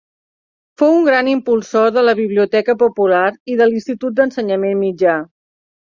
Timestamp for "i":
3.55-3.61